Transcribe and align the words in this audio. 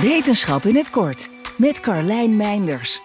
Wetenschap 0.00 0.64
in 0.64 0.76
het 0.76 0.90
kort 0.90 1.28
met 1.56 1.80
Carlijn 1.80 2.36
Meinders. 2.36 3.00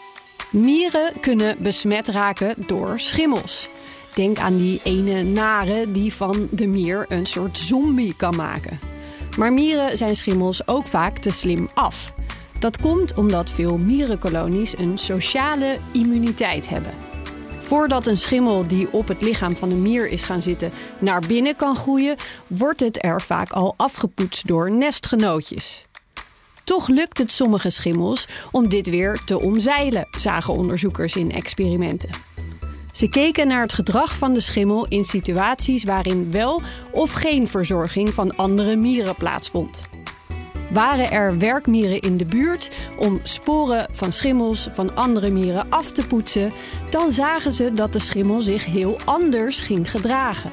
Mieren 0.50 1.20
kunnen 1.20 1.56
besmet 1.62 2.08
raken 2.08 2.56
door 2.68 3.00
schimmels. 3.00 3.70
Denk 4.14 4.40
aan 4.40 4.58
die 4.58 4.82
ene 4.84 5.24
nare 5.24 5.92
die 5.92 6.14
van 6.14 6.48
de 6.52 6.68
mier 6.68 7.06
een 7.10 7.26
soort 7.26 7.58
zombie 7.58 8.16
kan 8.16 8.36
maken. 8.36 8.80
Maar 9.38 9.54
mieren 9.54 9.98
zijn 9.98 10.16
schimmels 10.16 10.68
ook 10.68 10.88
vaak 10.88 11.18
te 11.18 11.32
slim 11.32 11.70
af. 11.74 12.14
Dat 12.60 12.82
komt 12.82 13.14
omdat 13.14 13.50
veel 13.50 13.78
mierenkolonies 13.78 14.78
een 14.78 14.98
sociale 14.98 15.78
immuniteit 15.92 16.70
hebben. 16.70 16.94
Voordat 17.60 18.08
een 18.08 18.18
schimmel 18.18 18.68
die 18.68 18.94
op 18.94 19.08
het 19.08 19.22
lichaam 19.22 19.56
van 19.56 19.72
een 19.72 19.82
mier 19.82 20.08
is 20.08 20.24
gaan 20.24 20.42
zitten 20.42 20.72
naar 21.00 21.22
binnen 21.28 21.56
kan 21.56 21.76
groeien, 21.76 22.16
wordt 22.48 22.80
het 22.80 23.04
er 23.04 23.22
vaak 23.22 23.52
al 23.52 23.74
afgepoetst 23.78 24.48
door 24.48 24.72
nestgenootjes. 24.72 25.86
Toch 26.64 26.88
lukt 26.88 27.18
het 27.18 27.32
sommige 27.32 27.70
schimmels 27.70 28.28
om 28.52 28.70
dit 28.70 28.90
weer 28.90 29.22
te 29.26 29.40
omzeilen, 29.40 30.08
zagen 30.18 30.54
onderzoekers 30.54 31.16
in 31.16 31.32
experimenten. 31.32 32.10
Ze 32.92 33.10
keken 33.10 33.48
naar 33.48 33.62
het 33.62 33.74
gedrag 33.74 34.18
van 34.18 34.34
de 34.34 34.40
schimmel 34.40 34.88
in 34.88 35.04
situaties 35.04 35.84
waarin 35.84 36.32
wel 36.32 36.62
of 36.92 37.12
geen 37.12 37.48
verzorging 37.48 38.14
van 38.14 38.36
andere 38.36 38.76
mieren 38.76 39.16
plaatsvond. 39.16 39.82
Waren 40.74 41.12
er 41.12 41.38
werkmieren 41.38 42.00
in 42.00 42.18
de 42.18 42.26
buurt 42.26 42.70
om 42.98 43.20
sporen 43.24 43.88
van 43.92 44.12
schimmels 44.12 44.68
van 44.72 44.96
andere 44.96 45.30
mieren 45.30 45.70
af 45.70 45.92
te 45.92 46.08
poetsen, 46.08 46.52
dan 46.90 47.12
zagen 47.12 47.52
ze 47.52 47.74
dat 47.74 47.94
de 47.94 48.00
schimmel 48.00 48.42
zich 48.42 48.66
heel 48.66 49.00
anders 49.06 49.60
ging 49.60 49.92
gedragen. 49.92 50.52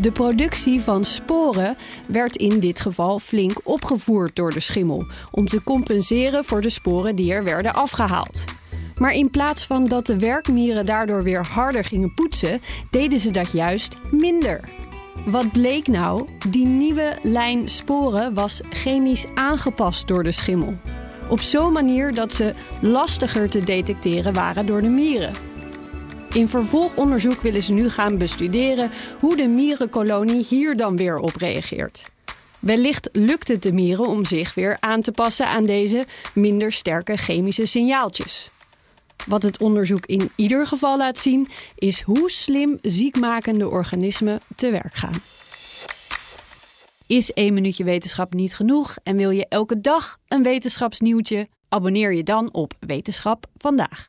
De 0.00 0.12
productie 0.12 0.80
van 0.80 1.04
sporen 1.04 1.76
werd 2.06 2.36
in 2.36 2.60
dit 2.60 2.80
geval 2.80 3.18
flink 3.18 3.60
opgevoerd 3.62 4.36
door 4.36 4.50
de 4.50 4.60
schimmel 4.60 5.06
om 5.30 5.46
te 5.46 5.62
compenseren 5.62 6.44
voor 6.44 6.60
de 6.60 6.68
sporen 6.68 7.16
die 7.16 7.32
er 7.32 7.44
werden 7.44 7.74
afgehaald. 7.74 8.44
Maar 8.96 9.12
in 9.12 9.30
plaats 9.30 9.66
van 9.66 9.86
dat 9.86 10.06
de 10.06 10.18
werkmieren 10.18 10.86
daardoor 10.86 11.22
weer 11.22 11.46
harder 11.46 11.84
gingen 11.84 12.14
poetsen, 12.14 12.60
deden 12.90 13.20
ze 13.20 13.30
dat 13.30 13.52
juist 13.52 13.96
minder. 14.10 14.60
Wat 15.24 15.52
bleek 15.52 15.86
nou? 15.86 16.26
Die 16.48 16.66
nieuwe 16.66 17.16
lijn 17.22 17.68
sporen 17.68 18.34
was 18.34 18.60
chemisch 18.70 19.26
aangepast 19.34 20.08
door 20.08 20.22
de 20.22 20.32
schimmel. 20.32 20.76
Op 21.28 21.40
zo'n 21.40 21.72
manier 21.72 22.14
dat 22.14 22.32
ze 22.32 22.54
lastiger 22.80 23.50
te 23.50 23.64
detecteren 23.64 24.32
waren 24.32 24.66
door 24.66 24.82
de 24.82 24.88
mieren. 24.88 25.47
In 26.32 26.48
vervolgonderzoek 26.48 27.40
willen 27.40 27.62
ze 27.62 27.72
nu 27.72 27.88
gaan 27.88 28.18
bestuderen 28.18 28.90
hoe 29.20 29.36
de 29.36 29.48
mierenkolonie 29.48 30.44
hier 30.48 30.76
dan 30.76 30.96
weer 30.96 31.18
op 31.18 31.36
reageert. 31.36 32.08
Wellicht 32.58 33.08
lukt 33.12 33.48
het 33.48 33.62
de 33.62 33.72
mieren 33.72 34.06
om 34.06 34.24
zich 34.24 34.54
weer 34.54 34.76
aan 34.80 35.00
te 35.00 35.12
passen 35.12 35.46
aan 35.46 35.66
deze 35.66 36.06
minder 36.34 36.72
sterke 36.72 37.16
chemische 37.16 37.66
signaaltjes. 37.66 38.50
Wat 39.26 39.42
het 39.42 39.58
onderzoek 39.58 40.06
in 40.06 40.30
ieder 40.36 40.66
geval 40.66 40.96
laat 40.96 41.18
zien, 41.18 41.48
is 41.74 42.00
hoe 42.00 42.30
slim 42.30 42.78
ziekmakende 42.82 43.68
organismen 43.68 44.40
te 44.56 44.70
werk 44.70 44.94
gaan. 44.94 45.22
Is 47.06 47.32
één 47.32 47.54
minuutje 47.54 47.84
wetenschap 47.84 48.32
niet 48.32 48.54
genoeg 48.54 48.96
en 49.02 49.16
wil 49.16 49.30
je 49.30 49.46
elke 49.48 49.80
dag 49.80 50.18
een 50.28 50.42
wetenschapsnieuwtje? 50.42 51.46
Abonneer 51.68 52.14
je 52.14 52.22
dan 52.22 52.52
op 52.52 52.74
Wetenschap 52.80 53.46
vandaag. 53.56 54.08